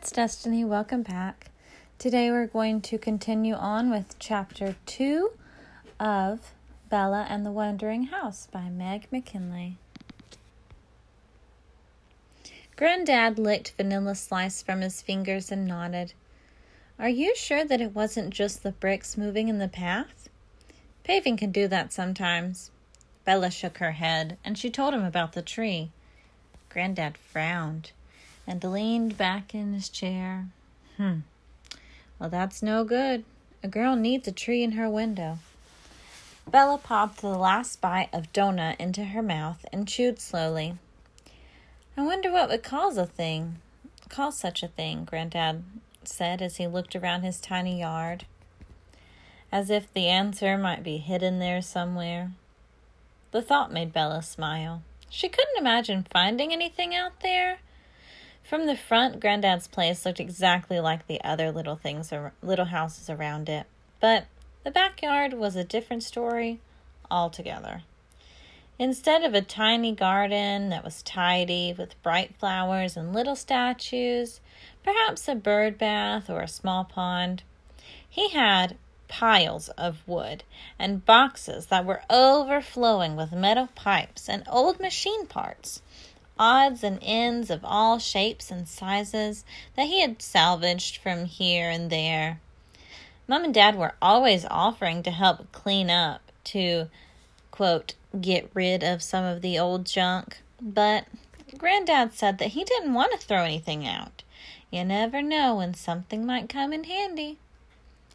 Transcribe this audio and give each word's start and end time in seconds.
it's 0.00 0.12
Destiny. 0.12 0.64
Welcome 0.64 1.02
back. 1.02 1.50
Today 1.98 2.30
we're 2.30 2.46
going 2.46 2.80
to 2.80 2.96
continue 2.96 3.52
on 3.52 3.90
with 3.90 4.18
chapter 4.18 4.76
2 4.86 5.32
of 6.00 6.54
Bella 6.88 7.26
and 7.28 7.44
the 7.44 7.50
Wandering 7.50 8.04
House 8.04 8.48
by 8.50 8.70
Meg 8.70 9.08
McKinlay. 9.12 9.74
Granddad 12.76 13.38
licked 13.38 13.74
Vanilla 13.76 14.14
Slice 14.14 14.62
from 14.62 14.80
his 14.80 15.02
fingers 15.02 15.52
and 15.52 15.66
nodded. 15.66 16.14
Are 16.98 17.10
you 17.10 17.36
sure 17.36 17.66
that 17.66 17.82
it 17.82 17.94
wasn't 17.94 18.30
just 18.30 18.62
the 18.62 18.72
bricks 18.72 19.18
moving 19.18 19.48
in 19.48 19.58
the 19.58 19.68
path? 19.68 20.30
Paving 21.04 21.36
can 21.36 21.52
do 21.52 21.68
that 21.68 21.92
sometimes. 21.92 22.70
Bella 23.26 23.50
shook 23.50 23.76
her 23.76 23.92
head, 23.92 24.38
and 24.46 24.56
she 24.56 24.70
told 24.70 24.94
him 24.94 25.04
about 25.04 25.34
the 25.34 25.42
tree. 25.42 25.90
Granddad 26.70 27.18
frowned 27.18 27.92
and 28.46 28.62
leaned 28.62 29.16
back 29.16 29.54
in 29.54 29.72
his 29.72 29.88
chair. 29.88 30.46
Hmm. 30.96 31.20
Well, 32.18 32.30
that's 32.30 32.62
no 32.62 32.84
good. 32.84 33.24
A 33.62 33.68
girl 33.68 33.96
needs 33.96 34.26
a 34.28 34.32
tree 34.32 34.62
in 34.62 34.72
her 34.72 34.88
window. 34.88 35.38
Bella 36.50 36.78
popped 36.78 37.20
the 37.20 37.28
last 37.28 37.80
bite 37.80 38.08
of 38.12 38.32
donut 38.32 38.76
into 38.78 39.04
her 39.04 39.22
mouth 39.22 39.64
and 39.72 39.86
chewed 39.86 40.18
slowly. 40.18 40.76
I 41.96 42.02
wonder 42.02 42.32
what 42.32 42.48
would 42.48 42.62
cause 42.62 42.96
a 42.96 43.06
thing, 43.06 43.56
cause 44.08 44.38
such 44.38 44.62
a 44.62 44.68
thing, 44.68 45.04
Granddad 45.04 45.62
said 46.02 46.40
as 46.42 46.56
he 46.56 46.66
looked 46.66 46.96
around 46.96 47.22
his 47.22 47.40
tiny 47.40 47.80
yard, 47.80 48.24
as 49.52 49.70
if 49.70 49.92
the 49.92 50.08
answer 50.08 50.56
might 50.56 50.82
be 50.82 50.96
hidden 50.96 51.38
there 51.38 51.62
somewhere. 51.62 52.32
The 53.32 53.42
thought 53.42 53.72
made 53.72 53.92
Bella 53.92 54.22
smile. 54.22 54.82
She 55.08 55.28
couldn't 55.28 55.58
imagine 55.58 56.06
finding 56.10 56.52
anything 56.52 56.94
out 56.94 57.20
there, 57.20 57.58
from 58.50 58.66
the 58.66 58.74
front, 58.74 59.20
Granddad's 59.20 59.68
place 59.68 60.04
looked 60.04 60.18
exactly 60.18 60.80
like 60.80 61.06
the 61.06 61.22
other 61.22 61.52
little 61.52 61.76
things, 61.76 62.12
or 62.12 62.32
little 62.42 62.64
houses 62.64 63.08
around 63.08 63.48
it, 63.48 63.64
but 64.00 64.26
the 64.64 64.72
backyard 64.72 65.34
was 65.34 65.54
a 65.54 65.62
different 65.62 66.02
story 66.02 66.58
altogether. 67.08 67.84
Instead 68.76 69.22
of 69.22 69.34
a 69.34 69.40
tiny 69.40 69.92
garden 69.92 70.68
that 70.68 70.82
was 70.82 71.04
tidy 71.04 71.72
with 71.78 72.02
bright 72.02 72.34
flowers 72.40 72.96
and 72.96 73.14
little 73.14 73.36
statues, 73.36 74.40
perhaps 74.82 75.28
a 75.28 75.36
bird 75.36 75.78
bath 75.78 76.28
or 76.28 76.40
a 76.40 76.48
small 76.48 76.82
pond, 76.82 77.44
he 78.08 78.30
had 78.30 78.76
piles 79.06 79.68
of 79.78 80.02
wood 80.08 80.42
and 80.76 81.06
boxes 81.06 81.66
that 81.66 81.84
were 81.84 82.02
overflowing 82.10 83.14
with 83.14 83.30
metal 83.30 83.68
pipes 83.76 84.28
and 84.28 84.42
old 84.48 84.80
machine 84.80 85.24
parts 85.26 85.82
odds 86.40 86.82
and 86.82 86.98
ends 87.02 87.50
of 87.50 87.60
all 87.62 87.98
shapes 87.98 88.50
and 88.50 88.66
sizes 88.66 89.44
that 89.76 89.86
he 89.86 90.00
had 90.00 90.22
salvaged 90.22 90.96
from 90.96 91.26
here 91.26 91.68
and 91.68 91.90
there. 91.90 92.40
Mom 93.28 93.44
and 93.44 93.54
Dad 93.54 93.76
were 93.76 93.94
always 94.00 94.46
offering 94.50 95.02
to 95.02 95.10
help 95.10 95.52
clean 95.52 95.90
up, 95.90 96.22
to, 96.44 96.86
quote, 97.50 97.94
get 98.18 98.50
rid 98.54 98.82
of 98.82 99.02
some 99.02 99.24
of 99.24 99.42
the 99.42 99.58
old 99.58 99.84
junk, 99.84 100.38
but 100.60 101.04
Granddad 101.56 102.14
said 102.14 102.38
that 102.38 102.48
he 102.48 102.64
didn't 102.64 102.94
want 102.94 103.12
to 103.12 103.18
throw 103.18 103.44
anything 103.44 103.86
out. 103.86 104.22
You 104.70 104.84
never 104.84 105.20
know 105.20 105.56
when 105.56 105.74
something 105.74 106.24
might 106.24 106.48
come 106.48 106.72
in 106.72 106.84
handy. 106.84 107.38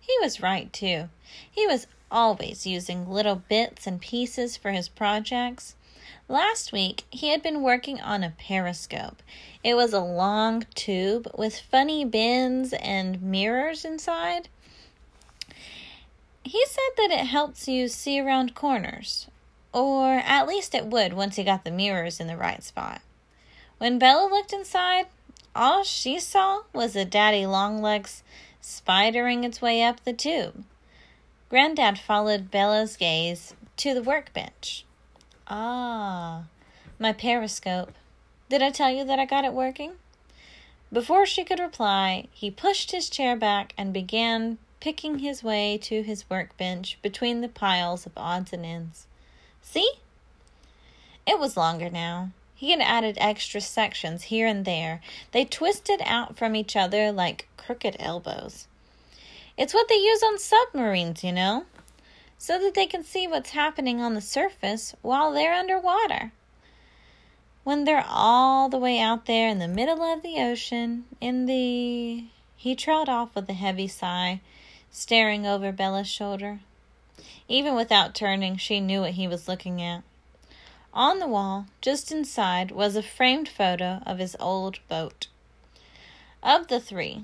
He 0.00 0.16
was 0.20 0.40
right, 0.40 0.72
too. 0.72 1.08
He 1.50 1.66
was 1.66 1.86
always 2.10 2.66
using 2.66 3.10
little 3.10 3.36
bits 3.36 3.86
and 3.86 4.00
pieces 4.00 4.56
for 4.56 4.70
his 4.70 4.88
projects. 4.88 5.74
Last 6.32 6.72
week, 6.72 7.04
he 7.10 7.28
had 7.28 7.42
been 7.42 7.60
working 7.60 8.00
on 8.00 8.24
a 8.24 8.32
periscope. 8.38 9.22
It 9.62 9.74
was 9.74 9.92
a 9.92 10.00
long 10.00 10.64
tube 10.74 11.30
with 11.36 11.60
funny 11.60 12.06
bends 12.06 12.72
and 12.72 13.20
mirrors 13.20 13.84
inside. 13.84 14.48
He 16.42 16.64
said 16.64 16.96
that 16.96 17.10
it 17.10 17.26
helps 17.26 17.68
you 17.68 17.86
see 17.86 18.18
around 18.18 18.54
corners, 18.54 19.26
or 19.74 20.22
at 20.24 20.48
least 20.48 20.74
it 20.74 20.86
would 20.86 21.12
once 21.12 21.36
he 21.36 21.44
got 21.44 21.64
the 21.64 21.70
mirrors 21.70 22.18
in 22.18 22.28
the 22.28 22.36
right 22.38 22.64
spot. 22.64 23.02
When 23.76 23.98
Bella 23.98 24.26
looked 24.26 24.54
inside, 24.54 25.08
all 25.54 25.84
she 25.84 26.18
saw 26.18 26.62
was 26.72 26.96
a 26.96 27.04
daddy 27.04 27.44
longlegs 27.44 28.22
spidering 28.62 29.44
its 29.44 29.60
way 29.60 29.82
up 29.82 30.02
the 30.02 30.14
tube. 30.14 30.64
Granddad 31.50 31.98
followed 31.98 32.50
Bella's 32.50 32.96
gaze 32.96 33.52
to 33.76 33.92
the 33.92 34.02
workbench. 34.02 34.86
Ah, 35.48 36.44
my 36.98 37.12
periscope. 37.12 37.92
Did 38.48 38.62
I 38.62 38.70
tell 38.70 38.90
you 38.90 39.04
that 39.04 39.18
I 39.18 39.24
got 39.24 39.44
it 39.44 39.52
working? 39.52 39.92
Before 40.92 41.26
she 41.26 41.42
could 41.42 41.58
reply, 41.58 42.28
he 42.32 42.50
pushed 42.50 42.92
his 42.92 43.08
chair 43.08 43.34
back 43.34 43.72
and 43.78 43.92
began 43.92 44.58
picking 44.78 45.20
his 45.20 45.42
way 45.42 45.78
to 45.78 46.02
his 46.02 46.28
workbench 46.28 46.98
between 47.02 47.40
the 47.40 47.48
piles 47.48 48.04
of 48.04 48.12
odds 48.16 48.52
and 48.52 48.66
ends. 48.66 49.06
See? 49.62 49.90
It 51.26 51.38
was 51.38 51.56
longer 51.56 51.88
now. 51.88 52.30
He 52.54 52.70
had 52.70 52.80
added 52.80 53.16
extra 53.20 53.60
sections 53.60 54.24
here 54.24 54.46
and 54.46 54.64
there. 54.64 55.00
They 55.32 55.44
twisted 55.44 56.02
out 56.04 56.36
from 56.36 56.54
each 56.54 56.76
other 56.76 57.10
like 57.10 57.48
crooked 57.56 57.96
elbows. 57.98 58.66
It's 59.56 59.74
what 59.74 59.88
they 59.88 59.96
use 59.96 60.22
on 60.22 60.38
submarines, 60.38 61.24
you 61.24 61.32
know 61.32 61.66
so 62.42 62.58
that 62.58 62.74
they 62.74 62.86
can 62.86 63.04
see 63.04 63.24
what's 63.24 63.50
happening 63.50 64.00
on 64.00 64.14
the 64.14 64.20
surface 64.20 64.96
while 65.00 65.30
they're 65.30 65.54
underwater. 65.54 66.32
When 67.62 67.84
they're 67.84 68.04
all 68.08 68.68
the 68.68 68.78
way 68.78 68.98
out 68.98 69.26
there 69.26 69.48
in 69.48 69.60
the 69.60 69.68
middle 69.68 70.02
of 70.02 70.24
the 70.24 70.38
ocean, 70.38 71.04
in 71.20 71.46
the. 71.46 72.24
He 72.56 72.74
trailed 72.74 73.08
off 73.08 73.32
with 73.36 73.48
a 73.48 73.52
heavy 73.52 73.86
sigh, 73.86 74.40
staring 74.90 75.46
over 75.46 75.70
Bella's 75.70 76.08
shoulder. 76.08 76.58
Even 77.46 77.76
without 77.76 78.12
turning, 78.12 78.56
she 78.56 78.80
knew 78.80 79.02
what 79.02 79.12
he 79.12 79.28
was 79.28 79.46
looking 79.46 79.80
at. 79.80 80.02
On 80.92 81.20
the 81.20 81.28
wall, 81.28 81.66
just 81.80 82.10
inside, 82.10 82.72
was 82.72 82.96
a 82.96 83.04
framed 83.04 83.48
photo 83.48 84.00
of 84.04 84.18
his 84.18 84.34
old 84.40 84.80
boat. 84.88 85.28
Of 86.42 86.66
the 86.66 86.80
three, 86.80 87.22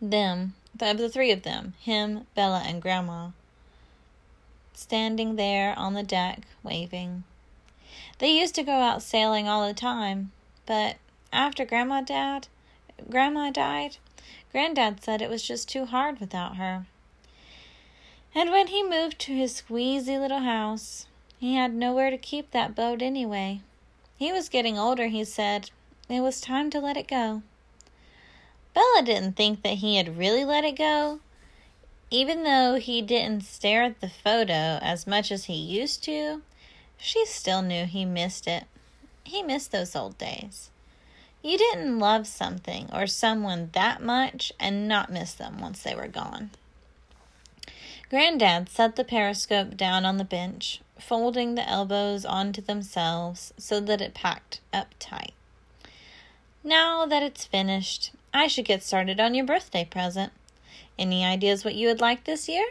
them, 0.00 0.54
of 0.80 0.98
the 0.98 1.08
three 1.08 1.32
of 1.32 1.42
them, 1.42 1.74
him, 1.80 2.28
Bella, 2.36 2.62
and 2.64 2.80
Grandma, 2.80 3.30
standing 4.74 5.36
there 5.36 5.78
on 5.78 5.94
the 5.94 6.02
deck, 6.02 6.42
waving. 6.62 7.24
They 8.18 8.38
used 8.38 8.54
to 8.56 8.62
go 8.62 8.72
out 8.72 9.02
sailing 9.02 9.48
all 9.48 9.66
the 9.66 9.74
time, 9.74 10.32
but 10.66 10.96
after 11.32 11.64
Grandma 11.64 12.00
Dad, 12.00 12.48
Grandma 13.10 13.50
died, 13.50 13.96
Granddad 14.52 15.02
said 15.02 15.20
it 15.20 15.30
was 15.30 15.42
just 15.42 15.68
too 15.68 15.84
hard 15.84 16.20
without 16.20 16.56
her. 16.56 16.86
And 18.34 18.50
when 18.50 18.68
he 18.68 18.82
moved 18.82 19.18
to 19.20 19.32
his 19.32 19.62
squeezy 19.62 20.18
little 20.18 20.40
house, 20.40 21.06
he 21.38 21.54
had 21.54 21.74
nowhere 21.74 22.10
to 22.10 22.16
keep 22.16 22.50
that 22.50 22.74
boat 22.74 23.02
anyway. 23.02 23.60
He 24.16 24.32
was 24.32 24.48
getting 24.48 24.78
older, 24.78 25.08
he 25.08 25.24
said. 25.24 25.70
It 26.08 26.20
was 26.20 26.40
time 26.40 26.70
to 26.70 26.80
let 26.80 26.96
it 26.96 27.08
go. 27.08 27.42
Bella 28.74 29.02
didn't 29.04 29.36
think 29.36 29.62
that 29.62 29.78
he 29.78 29.96
had 29.96 30.18
really 30.18 30.44
let 30.44 30.64
it 30.64 30.76
go, 30.76 31.20
even 32.14 32.44
though 32.44 32.76
he 32.76 33.02
didn't 33.02 33.42
stare 33.42 33.82
at 33.82 34.00
the 34.00 34.08
photo 34.08 34.78
as 34.80 35.04
much 35.04 35.32
as 35.32 35.46
he 35.46 35.54
used 35.54 36.04
to, 36.04 36.42
she 36.96 37.26
still 37.26 37.60
knew 37.60 37.86
he 37.86 38.04
missed 38.04 38.46
it. 38.46 38.64
He 39.24 39.42
missed 39.42 39.72
those 39.72 39.96
old 39.96 40.16
days. 40.16 40.70
You 41.42 41.58
didn't 41.58 41.98
love 41.98 42.28
something 42.28 42.88
or 42.92 43.08
someone 43.08 43.70
that 43.72 44.00
much 44.00 44.52
and 44.60 44.86
not 44.86 45.10
miss 45.10 45.34
them 45.34 45.58
once 45.60 45.82
they 45.82 45.96
were 45.96 46.06
gone. 46.06 46.50
Granddad 48.10 48.68
set 48.68 48.94
the 48.94 49.02
periscope 49.02 49.76
down 49.76 50.04
on 50.04 50.16
the 50.16 50.24
bench, 50.24 50.82
folding 50.96 51.56
the 51.56 51.68
elbows 51.68 52.24
onto 52.24 52.62
themselves 52.62 53.52
so 53.58 53.80
that 53.80 54.00
it 54.00 54.14
packed 54.14 54.60
up 54.72 54.94
tight. 55.00 55.34
Now 56.62 57.06
that 57.06 57.24
it's 57.24 57.44
finished, 57.44 58.12
I 58.32 58.46
should 58.46 58.66
get 58.66 58.84
started 58.84 59.18
on 59.18 59.34
your 59.34 59.44
birthday 59.44 59.84
present. 59.84 60.32
Any 60.98 61.24
ideas 61.24 61.64
what 61.64 61.74
you 61.74 61.88
would 61.88 62.00
like 62.00 62.24
this 62.24 62.48
year? 62.48 62.66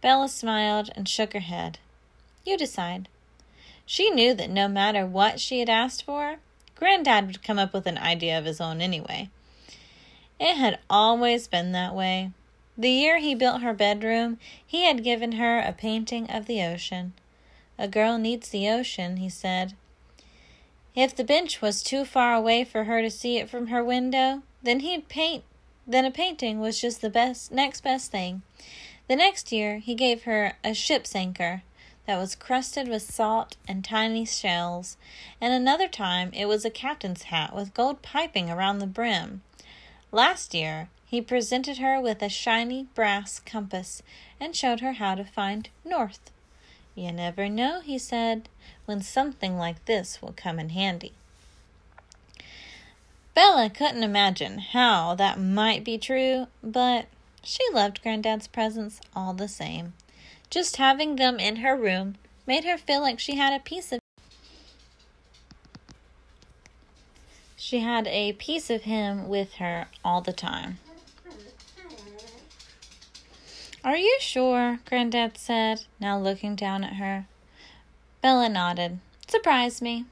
Bella 0.00 0.28
smiled 0.28 0.90
and 0.94 1.08
shook 1.08 1.32
her 1.32 1.40
head. 1.40 1.78
You 2.44 2.56
decide. 2.56 3.08
She 3.86 4.10
knew 4.10 4.34
that 4.34 4.50
no 4.50 4.68
matter 4.68 5.06
what 5.06 5.40
she 5.40 5.60
had 5.60 5.70
asked 5.70 6.04
for, 6.04 6.36
Granddad 6.74 7.26
would 7.26 7.42
come 7.42 7.58
up 7.58 7.72
with 7.72 7.86
an 7.86 7.98
idea 7.98 8.38
of 8.38 8.44
his 8.44 8.60
own 8.60 8.80
anyway. 8.80 9.30
It 10.38 10.56
had 10.56 10.78
always 10.90 11.48
been 11.48 11.72
that 11.72 11.94
way. 11.94 12.32
The 12.76 12.90
year 12.90 13.18
he 13.18 13.34
built 13.34 13.62
her 13.62 13.72
bedroom, 13.72 14.38
he 14.64 14.84
had 14.84 15.02
given 15.02 15.32
her 15.32 15.58
a 15.58 15.72
painting 15.72 16.30
of 16.30 16.46
the 16.46 16.62
ocean. 16.62 17.14
A 17.78 17.88
girl 17.88 18.18
needs 18.18 18.50
the 18.50 18.68
ocean, 18.68 19.16
he 19.16 19.30
said. 19.30 19.74
If 20.94 21.16
the 21.16 21.24
bench 21.24 21.62
was 21.62 21.82
too 21.82 22.04
far 22.04 22.34
away 22.34 22.64
for 22.64 22.84
her 22.84 23.00
to 23.00 23.10
see 23.10 23.38
it 23.38 23.48
from 23.48 23.68
her 23.68 23.82
window, 23.82 24.42
then 24.62 24.80
he'd 24.80 25.08
paint 25.08 25.44
then 25.86 26.04
a 26.04 26.10
painting 26.10 26.60
was 26.60 26.80
just 26.80 27.00
the 27.00 27.10
best 27.10 27.52
next 27.52 27.82
best 27.82 28.10
thing. 28.10 28.42
The 29.08 29.16
next 29.16 29.52
year 29.52 29.78
he 29.78 29.94
gave 29.94 30.24
her 30.24 30.56
a 30.64 30.74
ship's 30.74 31.14
anchor, 31.14 31.62
that 32.06 32.18
was 32.18 32.36
crusted 32.36 32.88
with 32.88 33.02
salt 33.02 33.56
and 33.66 33.84
tiny 33.84 34.24
shells, 34.24 34.96
and 35.40 35.52
another 35.52 35.88
time 35.88 36.30
it 36.32 36.46
was 36.46 36.64
a 36.64 36.70
captain's 36.70 37.24
hat 37.24 37.54
with 37.54 37.74
gold 37.74 38.00
piping 38.00 38.48
around 38.48 38.78
the 38.78 38.86
brim. 38.86 39.42
Last 40.12 40.54
year, 40.54 40.88
he 41.04 41.20
presented 41.20 41.78
her 41.78 42.00
with 42.00 42.22
a 42.22 42.28
shiny 42.28 42.84
brass 42.94 43.40
compass 43.40 44.02
and 44.40 44.54
showed 44.54 44.80
her 44.80 44.94
how 44.94 45.16
to 45.16 45.24
find 45.24 45.68
north. 45.84 46.30
You 46.94 47.12
never 47.12 47.48
know, 47.48 47.80
he 47.80 47.98
said, 47.98 48.48
when 48.86 49.02
something 49.02 49.58
like 49.58 49.84
this 49.84 50.22
will 50.22 50.34
come 50.34 50.58
in 50.58 50.70
handy. 50.70 51.12
Bella 53.36 53.68
couldn't 53.68 54.02
imagine 54.02 54.60
how 54.60 55.14
that 55.14 55.38
might 55.38 55.84
be 55.84 55.98
true, 55.98 56.46
but 56.64 57.04
she 57.44 57.62
loved 57.70 58.02
Granddad's 58.02 58.48
presents 58.48 58.98
all 59.14 59.34
the 59.34 59.46
same. 59.46 59.92
Just 60.48 60.78
having 60.78 61.16
them 61.16 61.38
in 61.38 61.56
her 61.56 61.76
room 61.76 62.16
made 62.46 62.64
her 62.64 62.78
feel 62.78 63.02
like 63.02 63.20
she 63.20 63.36
had 63.36 63.52
a 63.52 63.62
piece 63.62 63.92
of 63.92 64.00
she 67.56 67.80
had 67.80 68.06
a 68.06 68.32
piece 68.32 68.70
of 68.70 68.84
him 68.84 69.28
with 69.28 69.56
her 69.56 69.88
all 70.02 70.22
the 70.22 70.32
time. 70.32 70.78
Are 73.84 73.98
you 73.98 74.16
sure? 74.18 74.80
Granddad 74.88 75.36
said, 75.36 75.82
now 76.00 76.18
looking 76.18 76.56
down 76.56 76.82
at 76.82 76.94
her. 76.94 77.26
Bella 78.22 78.48
nodded. 78.48 78.98
Surprised 79.28 79.82
me. 79.82 80.06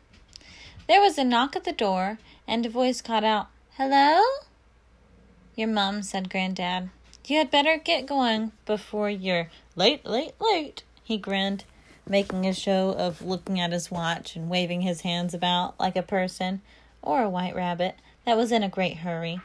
There 0.87 1.01
was 1.01 1.17
a 1.17 1.25
knock 1.25 1.57
at 1.57 1.65
the 1.65 1.73
door, 1.73 2.19
and 2.47 2.65
a 2.65 2.69
voice 2.69 3.01
called 3.01 3.25
out, 3.25 3.49
Hello? 3.77 4.23
Your 5.57 5.69
mum, 5.69 6.03
said 6.03 6.31
Granddad. 6.31 6.91
You 7.27 7.39
had 7.39 7.51
better 7.51 7.79
get 7.79 8.07
going 8.07 8.53
before 8.67 9.09
you're 9.09 9.49
late, 9.77 10.05
late, 10.05 10.35
late. 10.41 10.83
He 11.03 11.17
grinned, 11.17 11.65
making 12.07 12.47
a 12.47 12.53
show 12.53 12.91
of 12.91 13.23
looking 13.23 13.59
at 13.59 13.73
his 13.73 13.91
watch 13.91 14.37
and 14.37 14.51
waving 14.51 14.83
his 14.83 15.01
hands 15.01 15.33
about 15.33 15.79
like 15.81 15.97
a 15.97 16.03
person 16.03 16.61
or 17.01 17.23
a 17.23 17.31
white 17.31 17.55
rabbit 17.55 17.97
that 18.25 18.37
was 18.37 18.53
in 18.53 18.63
a 18.63 18.69
great 18.69 18.99
hurry. 18.99 19.41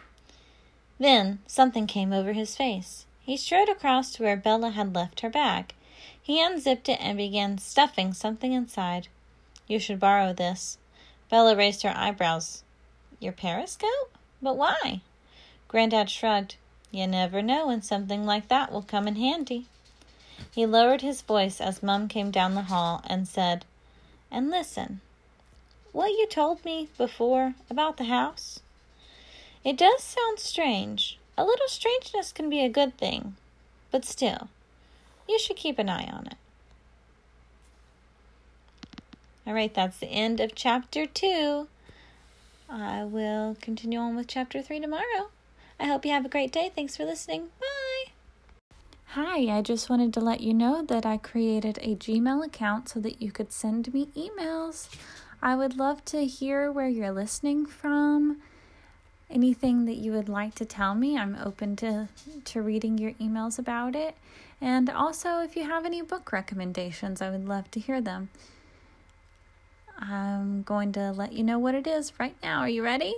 Then 1.00 1.40
something 1.48 1.88
came 1.88 2.12
over 2.12 2.34
his 2.34 2.56
face. 2.56 3.06
He 3.22 3.38
strode 3.38 3.70
across 3.70 4.12
to 4.14 4.24
where 4.24 4.36
Bella 4.36 4.72
had 4.72 4.94
left 4.94 5.22
her 5.22 5.30
bag. 5.30 5.74
He 6.22 6.44
unzipped 6.44 6.90
it 6.90 7.00
and 7.02 7.18
began 7.18 7.58
stuffing 7.58 8.14
something 8.14 8.54
inside. 8.54 9.08
You 9.68 9.80
should 9.80 10.00
borrow 10.00 10.34
this. 10.34 10.78
Bella 11.30 11.56
raised 11.56 11.84
her 11.84 11.94
eyebrows. 11.96 12.64
Your 13.20 13.34
periscope? 13.34 14.18
But 14.42 14.58
why? 14.58 15.02
Granddad 15.68 16.10
shrugged. 16.10 16.56
You 16.92 17.06
never 17.06 17.42
know 17.42 17.68
when 17.68 17.82
something 17.82 18.26
like 18.26 18.48
that 18.48 18.72
will 18.72 18.82
come 18.82 19.08
in 19.08 19.16
handy. 19.16 19.68
He 20.52 20.66
lowered 20.66 21.02
his 21.02 21.22
voice 21.22 21.62
as 21.62 21.84
Mum 21.84 22.08
came 22.08 22.32
down 22.32 22.56
the 22.56 22.64
hall 22.64 23.02
and 23.06 23.28
said, 23.28 23.66
And 24.32 24.50
listen, 24.50 25.02
what 25.92 26.12
you 26.12 26.28
told 26.28 26.64
me 26.64 26.90
before 26.98 27.56
about 27.70 27.98
the 27.98 28.06
house? 28.06 28.62
It 29.64 29.78
does 29.78 30.02
sound 30.02 30.40
strange. 30.40 31.20
A 31.38 31.44
little 31.44 31.68
strangeness 31.68 32.32
can 32.32 32.50
be 32.50 32.64
a 32.64 32.70
good 32.70 32.98
thing, 32.98 33.36
but 33.92 34.06
still, 34.06 34.50
you 35.28 35.38
should 35.38 35.58
keep 35.58 35.78
an 35.78 35.90
eye 35.90 36.10
on 36.12 36.28
it. 36.28 36.38
All 39.46 39.54
right, 39.54 39.74
that's 39.74 39.98
the 39.98 40.08
end 40.08 40.40
of 40.40 40.56
chapter 40.56 41.06
two. 41.06 41.68
I 42.70 43.04
will 43.04 43.58
continue 43.62 44.00
on 44.00 44.16
with 44.16 44.28
chapter 44.28 44.62
three 44.62 44.80
tomorrow. 44.80 45.30
I 45.80 45.86
hope 45.86 46.06
you 46.06 46.12
have 46.12 46.26
a 46.26 46.30
great 46.30 46.52
day. 46.52 46.72
Thanks 46.74 46.96
for 46.96 47.04
listening. 47.04 47.50
Bye. 47.60 48.12
Hi, 49.14 49.58
I 49.58 49.62
just 49.64 49.90
wanted 49.90 50.14
to 50.14 50.20
let 50.20 50.42
you 50.42 50.54
know 50.54 50.84
that 50.84 51.04
I 51.04 51.18
created 51.18 51.80
a 51.82 51.96
Gmail 51.96 52.46
account 52.46 52.90
so 52.90 53.00
that 53.00 53.22
you 53.22 53.32
could 53.32 53.52
send 53.52 53.92
me 53.92 54.10
emails. 54.16 54.88
I 55.42 55.56
would 55.56 55.78
love 55.78 56.06
to 56.06 56.26
hear 56.26 56.72
where 56.72 56.90
you're 56.90 57.12
listening 57.12 57.66
from 57.66 58.40
anything 59.32 59.86
that 59.86 59.96
you 59.96 60.12
would 60.12 60.30
like 60.30 60.54
to 60.56 60.66
tell 60.66 60.94
me. 60.94 61.18
I'm 61.18 61.38
open 61.44 61.76
to, 61.78 62.10
to 62.46 62.62
reading 62.62 62.98
your 62.98 63.14
emails 63.14 63.58
about 63.58 63.96
it. 63.96 64.16
And 64.62 64.90
also, 64.90 65.40
if 65.40 65.56
you 65.56 65.64
have 65.64 65.86
any 65.86 66.02
book 66.02 66.32
recommendations, 66.32 67.22
I 67.22 67.30
would 67.30 67.48
love 67.48 67.72
to 67.72 67.80
hear 67.80 68.02
them. 68.02 68.30
I'm 70.00 70.64
going 70.64 70.92
to 70.94 71.12
let 71.12 71.34
you 71.34 71.44
know 71.44 71.60
what 71.60 71.76
it 71.76 71.86
is 71.86 72.14
right 72.20 72.36
now. 72.42 72.62
Are 72.62 72.70
you 72.70 72.84
ready? 72.84 73.16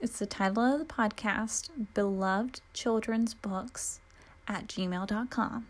It's 0.00 0.18
the 0.18 0.26
title 0.26 0.62
of 0.62 0.78
the 0.78 0.84
podcast 0.84 1.70
Beloved 1.94 2.60
Children's 2.74 3.34
Books 3.34 4.00
at 4.46 4.66
gmail.com. 4.66 5.66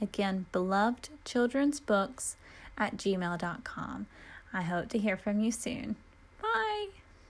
Again, 0.00 0.46
beloved 0.52 1.08
children's 1.24 1.80
books 1.80 2.36
at 2.78 2.96
gmail.com. 2.96 4.06
I 4.52 4.62
hope 4.62 4.88
to 4.90 4.98
hear 4.98 5.16
from 5.16 5.40
you 5.40 5.50
soon. 5.50 5.96